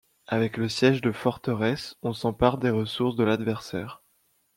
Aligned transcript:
Avec 0.25 0.57
le 0.57 0.67
siège 0.67 1.01
de 1.01 1.11
forteresse 1.11 1.95
on 2.01 2.13
s’empare 2.13 2.57
des 2.57 2.71
ressources 2.71 3.15
de 3.15 3.23
l’adversaire. 3.23 4.01